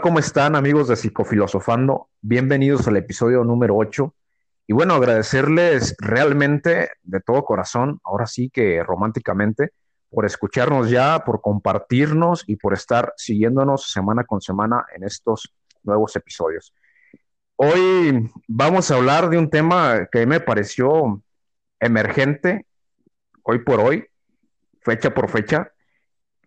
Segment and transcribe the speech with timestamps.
[0.00, 2.08] ¿cómo están amigos de Psicofilosofando?
[2.20, 4.14] Bienvenidos al episodio número 8.
[4.66, 9.72] Y bueno, agradecerles realmente de todo corazón, ahora sí que románticamente,
[10.10, 16.14] por escucharnos ya, por compartirnos y por estar siguiéndonos semana con semana en estos nuevos
[16.16, 16.74] episodios.
[17.56, 21.22] Hoy vamos a hablar de un tema que me pareció
[21.80, 22.66] emergente
[23.42, 24.06] hoy por hoy,
[24.80, 25.72] fecha por fecha,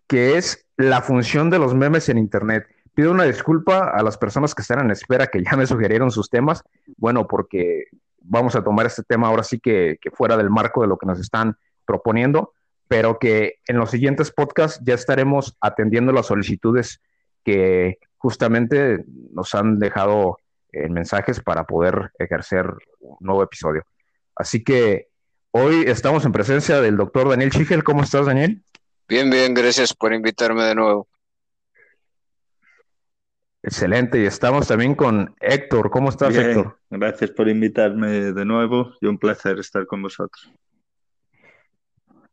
[0.06, 2.71] que es la función de los memes en Internet.
[2.94, 6.28] Pido una disculpa a las personas que están en espera que ya me sugirieron sus
[6.28, 6.62] temas.
[6.96, 7.86] Bueno, porque
[8.20, 11.18] vamos a tomar este tema ahora sí que, fuera del marco de lo que nos
[11.18, 11.56] están
[11.86, 12.52] proponiendo,
[12.88, 17.00] pero que en los siguientes podcasts ya estaremos atendiendo las solicitudes
[17.44, 20.36] que justamente nos han dejado
[20.70, 22.66] en mensajes para poder ejercer
[23.00, 23.84] un nuevo episodio.
[24.36, 25.08] Así que
[25.50, 27.84] hoy estamos en presencia del doctor Daniel Chigel.
[27.84, 28.62] ¿Cómo estás, Daniel?
[29.08, 31.08] Bien, bien, gracias por invitarme de nuevo.
[33.64, 35.88] Excelente, y estamos también con Héctor.
[35.90, 36.78] ¿Cómo estás, Héctor?
[36.90, 40.52] Gracias por invitarme de nuevo y un placer estar con vosotros.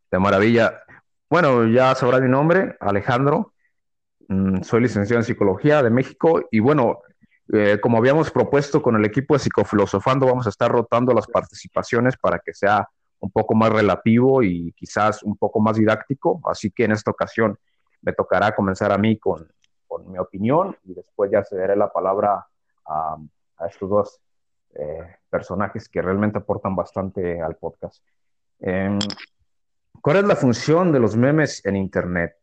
[0.10, 0.82] De maravilla.
[1.30, 3.54] Bueno, ya sabrá mi nombre, Alejandro.
[4.28, 7.02] Mm, soy licenciado en Psicología de México y bueno,
[7.54, 12.18] eh, como habíamos propuesto con el equipo de Psicofilosofando, vamos a estar rotando las participaciones
[12.18, 16.42] para que sea un poco más relativo y quizás un poco más didáctico.
[16.46, 17.56] Así que en esta ocasión
[18.02, 19.48] me tocará comenzar a mí con
[19.90, 22.48] con mi opinión y después ya cederé la palabra
[22.86, 23.18] a,
[23.68, 24.22] estos dos
[24.76, 28.02] eh, personajes que realmente aportan bastante al podcast.
[28.60, 29.00] Em,
[30.02, 32.38] ¿Cuál es la función de los memes en Internet?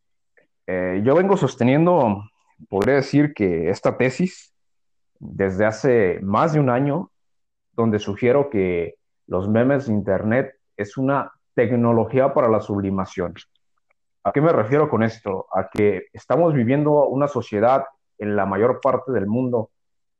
[0.67, 2.23] Eh, yo vengo sosteniendo,
[2.69, 4.53] podría decir que esta tesis
[5.19, 7.11] desde hace más de un año,
[7.73, 13.35] donde sugiero que los memes de Internet es una tecnología para la sublimación.
[14.27, 15.47] ¿A qué me refiero con esto?
[15.53, 17.85] A que estamos viviendo una sociedad
[18.19, 19.71] en la mayor parte del mundo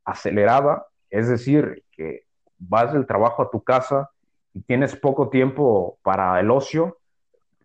[0.05, 2.23] acelerada, es decir, que
[2.57, 4.09] vas del trabajo a tu casa
[4.53, 6.99] y tienes poco tiempo para el ocio,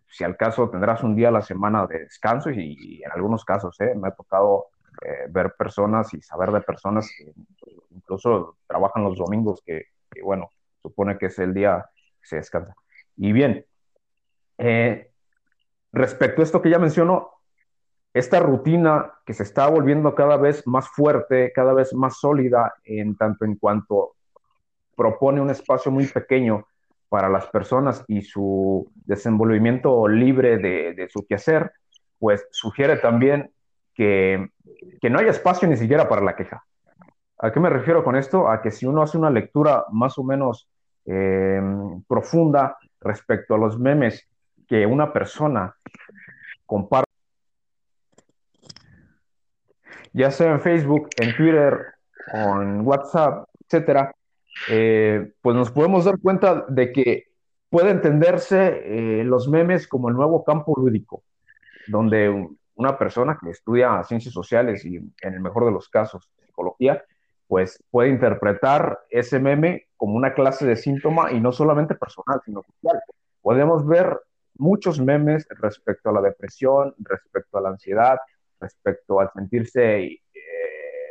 [0.09, 3.79] si al caso tendrás un día a la semana de descanso y, en algunos casos
[3.79, 3.95] ¿eh?
[3.95, 4.65] me ha tocado
[5.01, 7.31] eh, ver personas y saber de personas que
[7.91, 10.49] incluso trabajan los domingos, que, que, bueno,
[10.81, 11.85] supone que es el día
[12.19, 12.75] que se descansa.
[13.15, 13.65] Y bien,
[14.57, 15.12] eh,
[15.93, 17.29] respecto a esto que ya mencionó,
[18.13, 23.15] esta rutina que se está volviendo cada vez más fuerte, cada vez más sólida, en
[23.15, 24.15] tanto en cuanto
[24.95, 26.67] propone un espacio muy pequeño
[27.09, 31.71] para las personas y su desenvolvimiento libre de, su quehacer,
[32.19, 33.51] pues sugiere también
[33.93, 34.49] que,
[35.09, 36.63] no hay espacio ni siquiera para la queja.
[37.39, 38.49] ¿A qué me refiero con esto?
[38.49, 40.69] A que si uno hace una lectura más o menos
[41.05, 41.61] eh,
[42.07, 44.27] profunda respecto a los memes
[44.67, 45.75] que una persona
[46.73, 47.11] comparte,
[50.11, 51.93] ya sea en Facebook, en Twitter
[52.33, 54.11] o en WhatsApp, etcétera,
[54.71, 57.25] eh, pues nos podemos dar cuenta de que
[57.69, 61.21] puede entenderse eh, los memes como el nuevo campo lúdico,
[61.85, 67.03] donde una persona que estudia ciencias sociales y en el mejor de los casos psicología,
[67.47, 72.63] pues puede interpretar ese meme como una clase de síntoma y no solamente personal, sino
[72.63, 72.99] social.
[73.43, 74.19] Podemos ver
[74.55, 78.17] muchos memes respecto a la depresión, respecto a la ansiedad,
[78.59, 80.19] respecto al sentirse eh,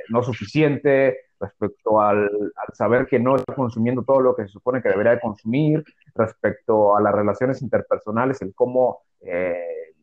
[0.09, 2.31] no suficiente, respecto al,
[2.73, 6.97] saber que no está consumiendo todo lo que se supone que debería de consumir, respecto
[6.97, 9.95] a las relaciones interpersonales, el cómo eh,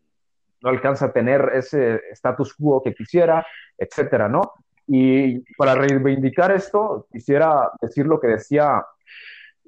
[0.61, 3.45] no alcanza a tener ese status quo que quisiera,
[3.77, 4.53] etcétera, ¿no?
[4.88, 8.83] Y para reivindicar esto, quisiera decir lo que decía,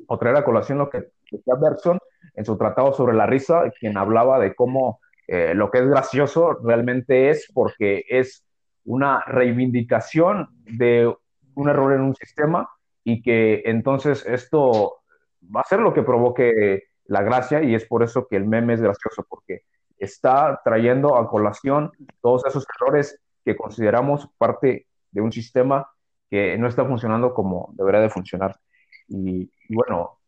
[0.08, 2.00] o traer a colación lo que decía Bergson,
[2.34, 6.60] en su tratado sobre la risa, quien hablaba de cómo eh, lo que es gracioso
[6.64, 8.46] realmente es porque es
[8.84, 11.14] una reivindicación de
[11.56, 12.70] un error en un sistema
[13.04, 14.98] y que entonces esto
[15.44, 18.74] va a ser lo que provoque la gracia y es por eso que el meme
[18.74, 19.62] es gracioso, porque
[19.98, 21.92] está trayendo a colación
[22.22, 25.90] todos esos errores que consideramos parte de un sistema
[26.30, 28.60] que no está funcionando como debería de funcionar.
[29.08, 30.21] Y, y bueno,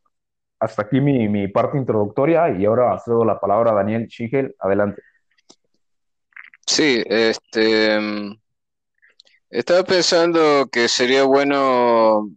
[0.64, 4.56] hasta aquí mi, parte introductoria y ahora cedo la palabra a Daniel Schigel.
[4.60, 5.02] Adelante.
[6.66, 8.00] Sí, este.
[9.50, 12.30] Estaba pensando que sería bueno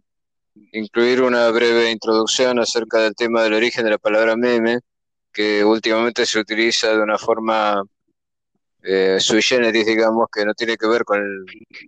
[0.73, 4.79] incluir una breve introducción acerca del tema del origen de la palabra meme,
[5.31, 7.81] que últimamente se utiliza de una forma
[8.83, 11.19] eh, sui generis, digamos, que no tiene que ver con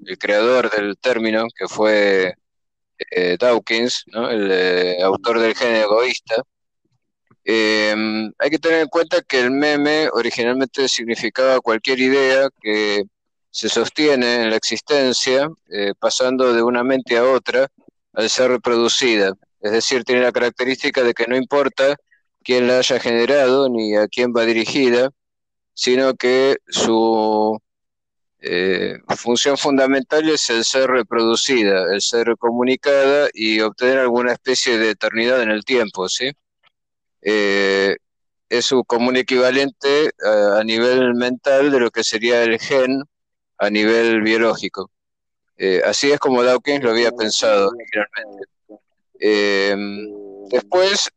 [0.06, 2.34] el creador del término, que fue
[3.12, 6.44] eh, Dawkins, el eh, autor del género egoísta,
[7.44, 13.04] em, hay que tener en cuenta que el meme originalmente significaba cualquier idea que
[13.52, 17.68] se sostiene en la existencia, eh, pasando de una mente a otra
[18.14, 19.34] al ser reproducida.
[19.62, 21.96] Es decir, tiene la característica de que no importa
[22.44, 25.10] quién la haya generado ni a quién va dirigida,
[25.74, 27.60] sino que su
[28.42, 34.92] eh, función fundamental es el ser reproducida, el ser comunicada y obtener alguna especie de
[34.92, 36.32] eternidad en el tiempo, ¿sí?
[37.22, 37.98] Eh,
[38.48, 43.04] es como un equivalente a, nivel mental de lo que sería el gen
[43.58, 44.90] a nivel biológico.
[45.58, 48.48] Eh, así es como Dawkins lo había pensado originalmente.
[50.50, 51.10] después,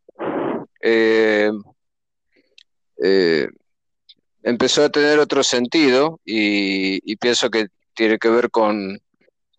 [4.43, 8.99] empezó a tener otro sentido y, pienso que tiene que ver con,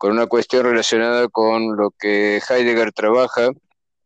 [0.00, 3.48] una cuestión relacionada con lo que Heidegger trabaja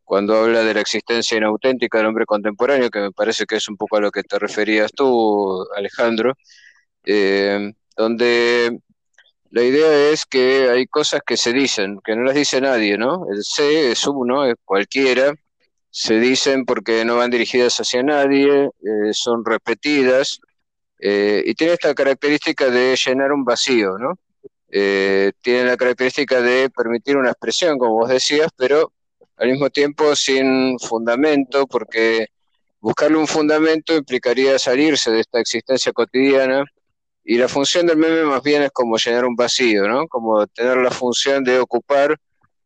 [0.04, 3.76] cuando habla de la existencia inauténtica del hombre contemporáneo, que me parece que es un
[3.76, 6.34] poco a lo que te referías tú, Alejandro,
[7.04, 8.78] eh, donde
[9.50, 13.26] la idea es que hay cosas que se dicen, que no las dice nadie, ¿no?
[13.30, 15.34] El C es uno, es cualquiera,
[15.90, 20.40] se dicen porque no van dirigidas hacia nadie, eh, son repetidas,
[20.98, 24.18] eh, y tiene esta característica de llenar un vacío, ¿no?
[24.70, 28.92] Eh, tiene la característica de permitir una expresión, como vos decías, pero
[29.36, 32.26] al mismo tiempo sin fundamento, porque
[32.80, 36.64] buscarle un fundamento implicaría salirse de esta existencia cotidiana
[37.24, 40.06] y la función del meme más bien es como llenar un vacío, ¿no?
[40.08, 42.16] Como tener la función de ocupar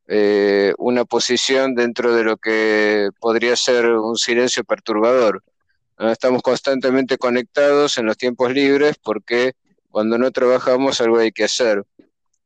[0.09, 5.43] eh, una posición dentro de lo que podría ser un silencio perturbador.
[6.11, 9.53] Estamos constantemente conectados en los tiempos libres porque
[9.89, 11.85] cuando no trabajamos algo hay que hacer.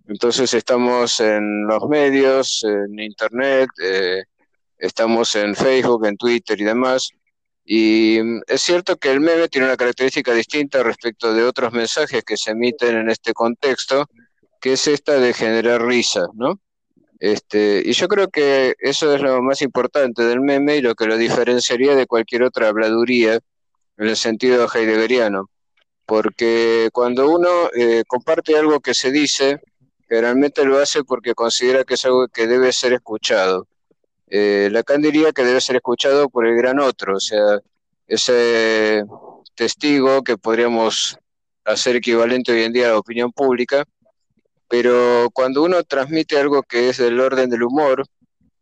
[0.09, 4.25] Entonces estamos en los medios, en Internet, eh,
[4.79, 7.11] estamos en Facebook, en Twitter y demás.
[7.65, 12.23] Y mm, es cierto que el meme tiene una característica distinta respecto de otros mensajes
[12.25, 14.07] que se emiten en este contexto,
[14.61, 16.61] que es esta de generar risa, ¿no?
[17.19, 21.07] Este, y yo creo que eso es lo más importante del meme y lo que
[21.07, 23.41] lo diferenciaría de cualquier otra habladuría
[23.97, 25.51] en el sentido heideggeriano.
[26.05, 29.61] Porque cuando uno eh, comparte algo que se dice,
[30.09, 33.67] generalmente lo hace porque considera que es algo que debe ser escuchado.
[34.29, 37.61] Eh, Lacan diría que debe ser escuchado por el gran otro, o sea,
[38.07, 39.05] ese
[39.55, 41.17] testigo que podríamos
[41.65, 43.85] hacer equivalente hoy en día a la opinión pública,
[44.69, 48.05] pero cuando uno transmite algo que es del orden del humor,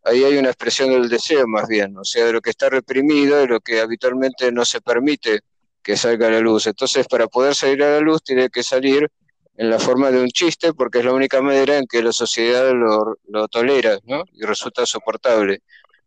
[0.04, 3.38] ahí hay una expresión del deseo más bien, o sea, de lo que está reprimido,
[3.38, 5.40] de lo que habitualmente no se permite
[5.82, 6.66] que salga a la luz.
[6.66, 9.08] Entonces, para poder salir a la luz, tiene que salir
[9.56, 12.72] en la forma de un chiste, porque es la única manera en que la sociedad
[12.72, 14.24] lo, tolera, ¿no?
[14.32, 15.62] Y resulta soportable.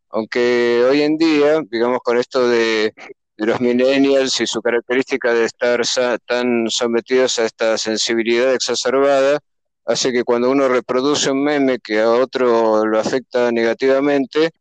[0.09, 2.93] Aunque hoy en día, digamos, con esto de,
[3.37, 5.81] de los millennials y su característica de estar
[6.25, 9.39] tan sometidos a esta sensibilidad exacerbada,
[9.87, 14.51] hace que cuando uno reproduce un meme que a otro lo afecta negativamente,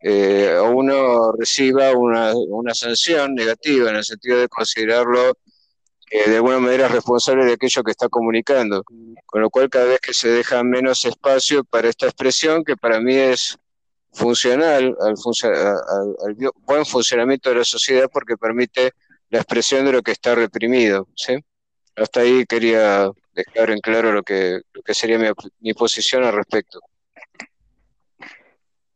[0.00, 2.32] eh, uno reciba una,
[2.72, 5.36] sanción negativa en el sentido de considerarlo
[6.08, 8.84] eh, de alguna manera responsable de aquello que está comunicando.
[9.24, 13.00] Con lo cual cada vez que se deja menos espacio para esta expresión, que para
[13.00, 13.58] mí es
[14.12, 15.14] funcional al,
[16.24, 18.92] al, buen funcionamiento de la sociedad porque permite
[19.30, 21.08] la expresión de lo que está reprimido.
[21.16, 21.34] ¿sí?
[21.96, 25.18] Hasta ahí quería dejar en claro lo que, sería
[25.60, 26.80] mi, posición al respecto.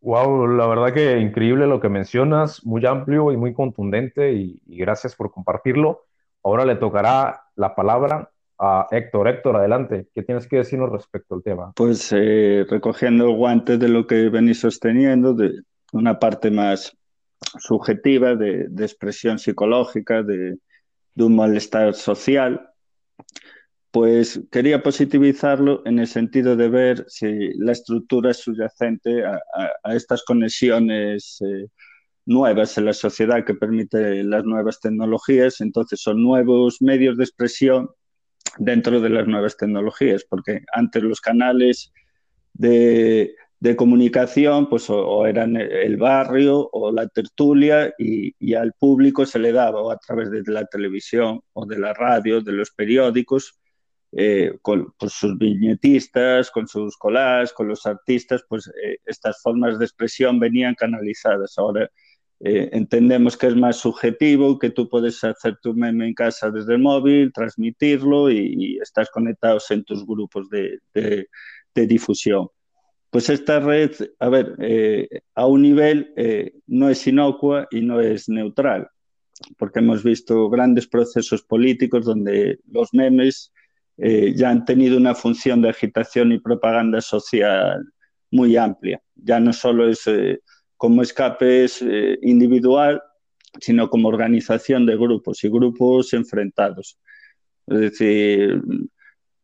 [0.00, 5.14] Wow, la verdad que increíble lo que mencionas, muy amplio y muy contundente y, gracias
[5.14, 6.06] por compartirlo.
[6.42, 9.28] Ahora le tocará la palabra a Héctor.
[9.28, 11.72] Héctor, adelante, ¿qué tienes que decirnos respecto al tema?
[11.76, 15.60] Pues eh, recogiendo el guante de lo que venís sosteniendo, de
[15.92, 16.96] una parte más
[17.58, 20.56] subjetiva, de, expresión psicológica, de,
[21.14, 22.69] de un malestar social,
[23.90, 29.40] pues quería positivizarlo en el sentido de ver si la estructura es subyacente a,
[29.94, 31.66] estas conexiones eh,
[32.26, 35.60] nuevas en la sociedad que permite las nuevas tecnologías.
[35.60, 37.90] Entonces son nuevos medios de expresión
[38.58, 41.92] dentro de las nuevas tecnologías, porque antes los canales
[42.52, 43.34] de,
[43.76, 49.52] comunicación pues o, eran el barrio o la tertulia y, y, al público se le
[49.52, 53.59] daba o a través de la televisión o de la radio, de los periódicos,
[54.12, 59.84] eh, con, sus viñetistas, con sus collages, con los artistas, pues eh, estas formas de
[59.84, 61.56] expresión venían canalizadas.
[61.58, 61.88] Ahora
[62.40, 66.74] eh, entendemos que es más subjetivo, que tú puedes hacer tu meme en casa desde
[66.74, 70.80] el móvil, transmitirlo y, estás conectados en tus grupos de,
[71.74, 72.48] difusión.
[73.10, 76.12] Pues esta red, a ver, a un nivel
[76.66, 78.88] no es inocua y no es neutral,
[79.56, 83.52] porque hemos visto grandes procesos políticos donde los memes
[84.02, 87.84] eh, ya han tenido una función de agitación y propaganda social
[88.30, 89.00] muy amplia.
[89.14, 90.40] Ya no solo es eh,
[90.76, 91.84] como escape es,
[92.22, 93.02] individual,
[93.60, 96.98] sino como organización de grupos y grupos enfrentados.
[97.66, 98.62] Es decir,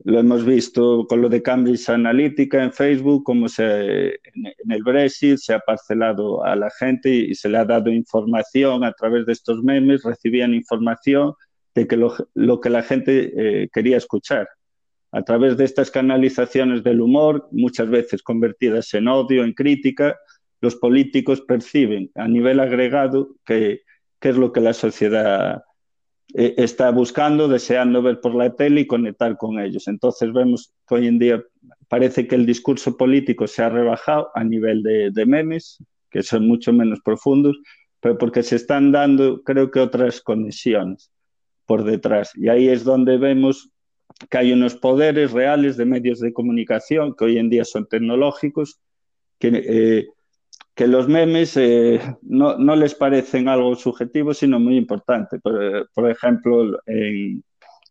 [0.04, 5.38] lo hemos visto con lo de Cambridge Analytica en Facebook, como se, en el Brexit
[5.38, 9.32] se ha parcelado a la gente y se le ha dado información a través de
[9.32, 11.34] estos memes, recibían información
[11.76, 14.48] de que lo, que la gente eh, quería escuchar.
[15.12, 20.16] A través de estas canalizaciones del humor, muchas veces convertidas en odio, en crítica,
[20.62, 23.82] los políticos perciben a nivel agregado que,
[24.18, 25.62] que es lo que la sociedad
[26.34, 29.86] eh, está buscando, deseando ver por la tele y conectar con ellos.
[29.86, 31.44] Entonces vemos que hoy en día
[31.88, 35.76] parece que el discurso político se ha rebajado a nivel de, memes,
[36.10, 37.58] que son mucho menos profundos,
[38.00, 41.10] pero porque se están dando, creo que, otras conexiones
[41.66, 42.30] por detrás.
[42.34, 43.70] Y ahí es donde vemos
[44.30, 48.80] que hay unos poderes reales de medios de comunicación que hoy en día son tecnológicos,
[49.38, 50.06] que eh,
[50.76, 55.38] que los memes eh, no, no, les parecen algo subjetivo, sino muy importante.
[55.40, 57.42] Por, por ejemplo, en,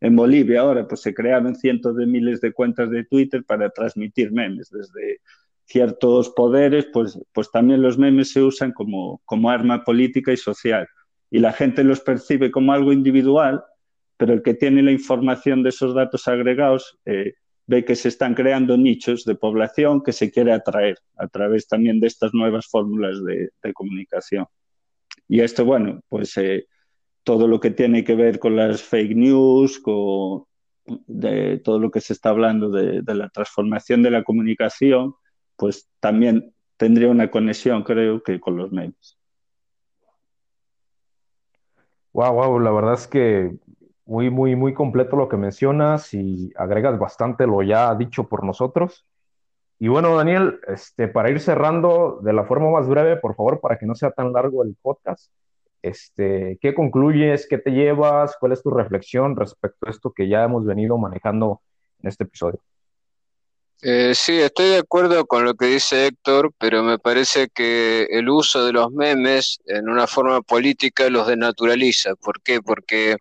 [0.02, 4.32] en, Bolivia ahora pues, se crearon cientos de miles de cuentas de Twitter para transmitir
[4.32, 4.70] memes.
[4.70, 5.20] Desde
[5.66, 10.88] ciertos poderes, pues, pues también los memes se usan como, como arma política y social.
[11.30, 13.64] Y la gente los percibe como algo individual,
[14.18, 17.34] pero el que tiene la información de esos datos agregados eh,
[17.68, 22.00] ve que se están creando nichos de población que se quiere atraer a través también
[22.00, 24.46] de estas nuevas fórmulas de, comunicación.
[25.28, 26.68] Y esto, bueno, pues eh,
[27.24, 30.46] todo lo que tiene que ver con las fake news, con
[31.64, 35.16] todo lo que se está hablando de, la transformación de la comunicación,
[35.56, 39.18] pues también tendría una conexión, creo que, con los medios.
[42.16, 43.58] Wow, wow, la verdad es que
[44.06, 49.06] muy, muy, muy completo lo que mencionas y agregas bastante lo ya dicho por nosotros.
[49.80, 53.78] Y bueno, Daniel, este, para ir cerrando de la forma más breve, por favor, para
[53.78, 55.30] que no sea tan largo el podcast,
[55.82, 57.48] este, ¿qué concluyes?
[57.50, 58.38] ¿Qué te llevas?
[58.40, 61.62] ¿Cuál es tu reflexión respecto a esto que ya hemos venido manejando
[62.02, 62.62] en este episodio?
[63.82, 68.30] Eh, sí, estoy de acuerdo con lo que dice Héctor, pero me parece que el
[68.30, 72.16] uso de los memes en una forma política los denaturaliza.
[72.16, 72.62] ¿Por qué?
[72.62, 73.18] Porque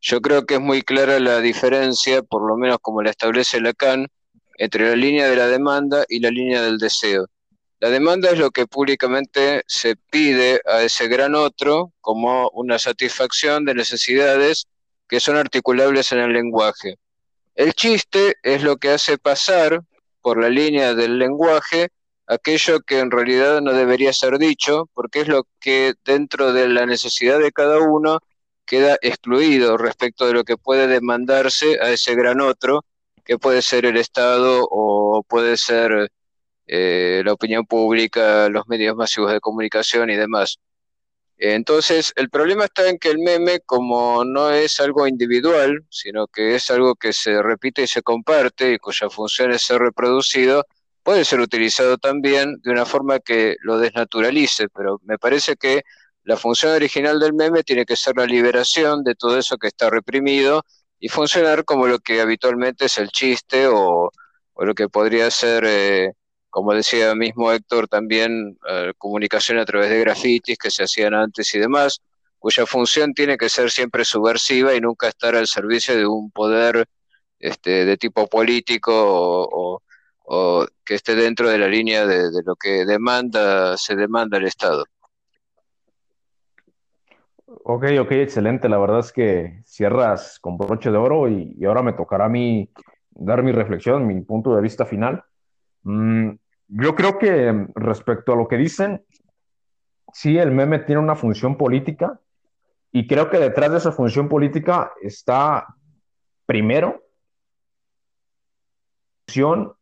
[0.00, 4.06] yo creo que es muy clara la diferencia, por lo menos como la establece Lacan,
[4.58, 7.26] entre la línea de la demanda y la línea del deseo.
[7.80, 13.64] La demanda es lo que públicamente se pide a ese gran otro como una satisfacción
[13.64, 14.66] de necesidades
[15.08, 16.96] que son articulables en el lenguaje.
[17.56, 19.82] El chiste es lo que hace pasar
[20.20, 21.88] por la línea del lenguaje
[22.26, 26.86] aquello que en realidad no debería ser dicho, porque es lo que dentro de la
[26.86, 28.20] necesidad de cada uno
[28.64, 32.84] queda excluido respecto de lo que puede demandarse a ese gran otro,
[33.24, 36.10] que puede ser el Estado o puede ser
[36.66, 40.58] eh, la opinión pública, los medios masivos de comunicación y demás.
[41.38, 46.54] Entonces, el problema está en que el meme, como no es algo individual, sino que
[46.54, 50.64] es algo que se repite y se comparte y cuya función es ser reproducido,
[51.02, 55.82] puede ser utilizado también de una forma que lo desnaturalice, pero me parece que
[56.24, 59.90] la función original del meme tiene que ser la liberación de todo eso que está
[59.90, 60.64] reprimido
[60.98, 64.10] y funcionar como lo que habitualmente es el chiste o,
[64.56, 66.12] lo que podría ser, eh,
[66.56, 71.54] como decía mismo Héctor, también eh, comunicación a través de grafitis que se hacían antes
[71.54, 72.00] y demás,
[72.38, 76.86] cuya función tiene que ser siempre subversiva y nunca estar al servicio de un poder
[77.38, 82.86] este, de tipo político o, que esté dentro de la línea de, de lo que
[82.86, 84.86] demanda, se demanda el Estado.
[87.44, 88.70] Ok, ok, excelente.
[88.70, 92.70] La verdad es que cierras con broche de oro y, ahora me tocará a mí
[93.10, 95.22] dar mi reflexión, mi punto de vista final.
[95.82, 96.30] Mm,
[96.68, 99.04] yo creo que respecto a lo que dicen,
[100.12, 102.20] sí, el meme tiene una función política
[102.92, 105.66] y creo que detrás de esa función política está
[106.46, 107.02] primero
[109.26, 109.72] función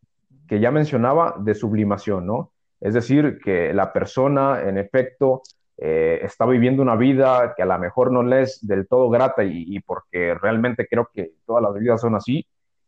[0.49, 2.53] que ya mencionaba de sublimación, ¿no?
[2.81, 5.43] Es decir, que la persona en efecto
[5.77, 9.43] eh, está viviendo una vida que a lo mejor no le es del todo grata
[9.45, 12.47] y, porque realmente creo que todas las vidas son así,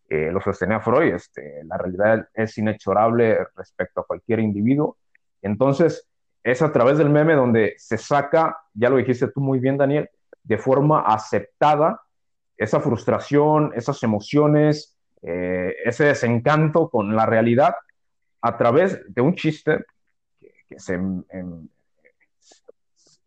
[0.08, 4.98] eh, lo sostenía Freud, este, la realidad es inexorable respecto a cualquier individuo.
[5.42, 6.08] Entonces,
[6.44, 10.08] es a través del meme donde se saca, ya lo dijiste tú muy bien, Daniel,
[10.44, 12.00] de forma aceptada
[12.56, 17.74] esa frustración, esas emociones, eh, ese desencanto con la realidad
[18.40, 19.84] a través de un chiste
[20.68, 21.70] que, se, en,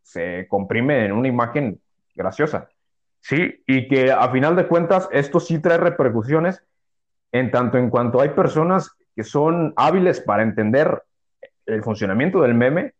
[0.01, 1.81] se comprime en una imagen
[2.15, 2.69] graciosa.
[3.21, 6.63] Sí, y que a final de cuentas esto sí trae repercusiones
[7.31, 11.03] en tanto en cuanto hay personas que son hábiles para entender
[11.65, 12.93] el funcionamiento del meme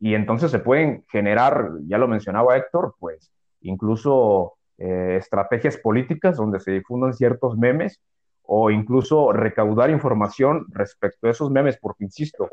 [0.00, 6.60] y entonces se pueden generar, ya lo mencionaba Héctor, pues incluso eh, estrategias políticas donde
[6.60, 8.00] se difundan ciertos memes
[8.42, 12.50] o incluso recaudar información respecto a esos memes, porque, insisto,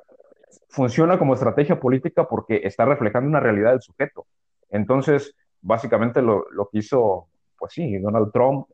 [0.70, 4.26] funciona como estrategia política porque está reflejando una realidad del sujeto.
[4.70, 8.68] Entonces, básicamente lo, lo que hizo, pues sí, Donald Trump,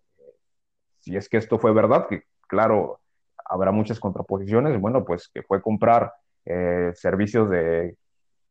[0.99, 2.99] si es que esto fue verdad, que claro,
[3.45, 6.13] habrá muchas contraposiciones, bueno, pues que fue comprar
[6.45, 7.97] eh, servicios de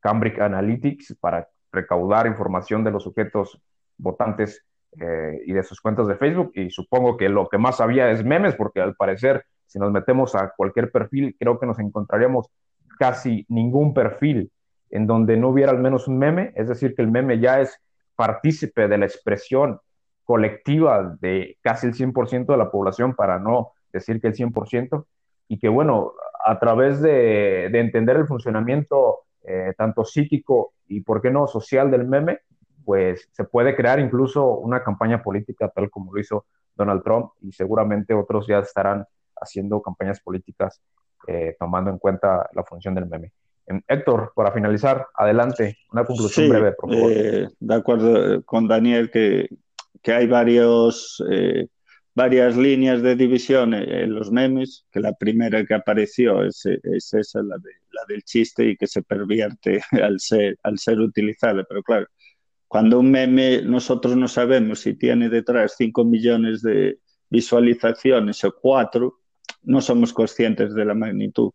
[0.00, 3.60] Cambridge Analytics para recaudar información de los sujetos
[3.98, 4.64] votantes
[4.98, 6.52] eh, y de sus cuentas de Facebook.
[6.54, 10.34] Y supongo que lo que más había es memes, porque al parecer, si nos metemos
[10.34, 12.48] a cualquier perfil, creo que nos encontraríamos
[12.98, 14.50] casi ningún perfil
[14.90, 16.52] en donde no hubiera al menos un meme.
[16.54, 17.78] Es decir, que el meme ya es
[18.14, 19.80] partícipe de la expresión
[20.24, 25.04] colectiva de casi el 100% de la población, para no decir que el 100%,
[25.48, 26.12] y que bueno,
[26.44, 32.06] a través de, entender el funcionamiento eh, tanto psíquico y, por qué no, social del
[32.06, 32.40] meme,
[32.84, 37.50] pues se puede crear incluso una campaña política tal como lo hizo Donald Trump y
[37.50, 40.80] seguramente otros ya estarán haciendo campañas políticas
[41.26, 43.32] eh, tomando en cuenta la función del meme.
[43.66, 47.10] Em, Héctor, para finalizar, adelante, una conclusión breve, por favor.
[47.12, 49.48] Eh, de acuerdo con Daniel que,
[50.00, 51.20] que hay varios,
[52.16, 57.42] varias líneas de división en los memes, que la primera que apareció es, es esa,
[57.42, 61.64] la, de, la, del chiste y que se pervierte al ser, al ser utilizada.
[61.68, 62.06] Pero claro,
[62.66, 69.20] cuando un meme nosotros no sabemos si tiene detrás 5 millones de visualizaciones o 4,
[69.64, 71.50] no somos conscientes de la magnitud.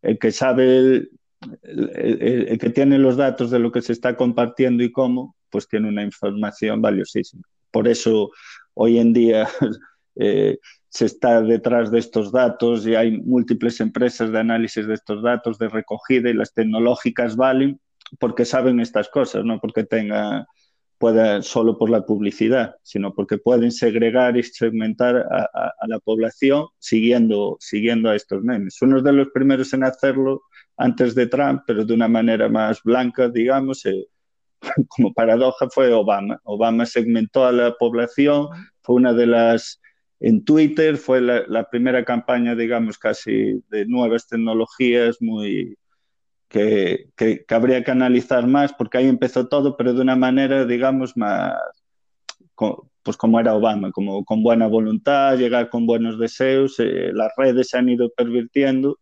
[0.00, 1.10] El que sabe, el,
[1.62, 5.88] el, que tiene los datos de lo que se está compartiendo y cómo, pues tiene
[5.88, 7.42] una información valiosísima.
[7.70, 8.30] Por eso
[8.72, 9.46] hoy en día
[10.20, 15.22] eh, se está detrás de estos datos y hay múltiples empresas de análisis de estos
[15.22, 17.80] datos, de recogida y las tecnológicas valen
[18.18, 20.46] porque saben estas cosas, no porque tengan
[21.00, 27.56] pueda solo por la publicidad, sino porque pueden segregar y segmentar a, la población siguiendo,
[27.58, 28.82] siguiendo a estos memes.
[28.82, 30.42] Uno de los primeros en hacerlo
[30.76, 34.08] antes de Trump, pero de una manera más blanca, digamos, eh,
[34.88, 36.38] como paradoja, fue Obama.
[36.44, 38.48] Obama segmentó a la población,
[38.82, 39.80] fue una de las,
[40.20, 45.76] en Twitter fue la, la primera campaña, digamos, casi de nuevas tecnologías muy
[46.50, 51.16] que, que, habría que analizar más, porque ahí empezó todo, pero de una manera, digamos,
[51.16, 51.54] más,
[53.02, 57.68] pues como era Obama, como con buena voluntad, llegar con buenos deseos, eh, las redes
[57.68, 58.98] se han ido pervirtiendo,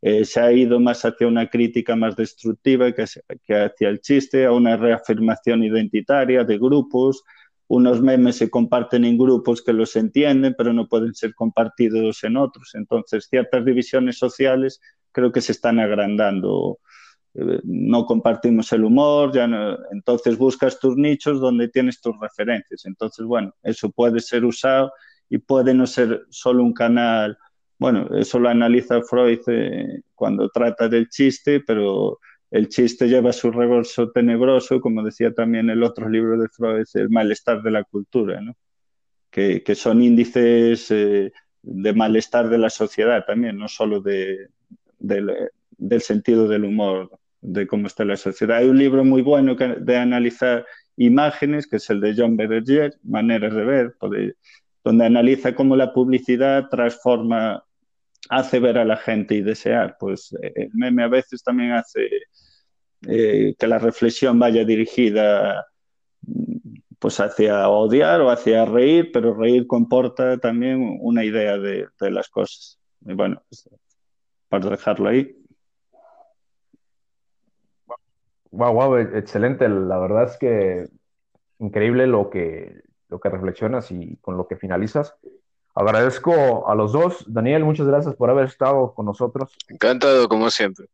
[0.00, 3.04] eh, se ha ido más hacia una crítica más destructiva que,
[3.44, 7.24] que hacia el chiste, a una reafirmación identitaria de grupos,
[7.74, 12.36] unos memes se comparten en grupos que los entienden, pero no pueden ser compartidos en
[12.36, 12.74] otros.
[12.74, 14.78] Entonces, ciertas divisiones sociales
[15.10, 16.80] creo que se están agrandando
[17.32, 19.48] eh, no compartimos el humor, ya
[19.90, 22.84] entonces buscas tus nichos donde tienes tus referencias.
[22.84, 24.92] Entonces, bueno, eso puede ser usado
[25.30, 27.38] y puede no ser solo un canal,
[27.78, 32.18] bueno, eso lo analiza Freud eh, cuando trata del chiste, pero
[32.52, 37.10] el chiste lleva su reverso tenebroso, como decía también el otro libro de Freud, el
[37.10, 38.54] malestar de la cultura, ¿no?
[39.30, 44.48] que, que, son índices eh, de malestar de la sociedad también, no solo de,
[44.98, 47.10] del sentido del humor
[47.40, 48.58] de cómo está la sociedad.
[48.58, 52.94] Hay un libro muy bueno que, de analizar imágenes, que es el de John Berger,
[53.02, 53.96] Maneras de ver,
[54.84, 57.64] donde analiza cómo la publicidad transforma,
[58.28, 59.96] hace ver a la gente y desear.
[59.98, 62.08] Pues eh, el meme a veces también hace
[63.08, 65.66] eh, que la reflexión vaya dirigida
[66.98, 72.28] pues hacia odiar o hacia reír, pero reír comporta también una idea de, de las
[72.28, 72.78] cosas.
[73.04, 73.68] Y bueno, pues,
[74.48, 75.36] para dejarlo ahí.
[78.52, 79.68] Wow, wow, excelente.
[79.68, 80.86] La verdad es que
[81.58, 85.16] increíble lo que, lo que reflexionas y con lo que finalizas.
[85.74, 87.24] Agradezco a los dos.
[87.26, 89.56] Daniel, muchas gracias por haber estado con nosotros.
[89.68, 90.86] Encantado, como siempre.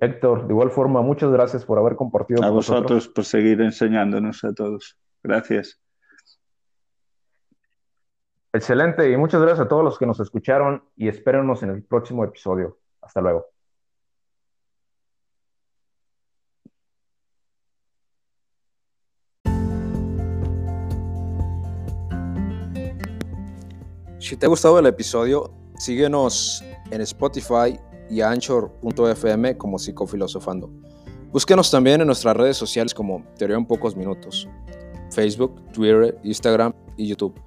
[0.00, 4.52] Héctor, de igual forma, muchas gracias por haber compartido a vosotros por seguir enseñándonos a
[4.52, 4.96] todos.
[5.22, 5.80] Gracias.
[8.52, 12.24] Excelente y muchas gracias a todos los que nos escucharon y espérenos en el próximo
[12.24, 12.78] episodio.
[13.00, 13.53] Hasta luego.
[24.24, 30.70] Si te ha gustado el episodio, síguenos en Spotify y Anchor.fm como Psicofilosofando.
[31.30, 34.48] Búsquenos también en nuestras redes sociales como Teoría en Pocos Minutos,
[35.10, 37.38] Facebook, Twitter, Instagram y YouTube.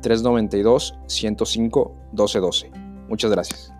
[0.02, 2.70] 392 105 1212.
[3.08, 3.75] Muchas gracias.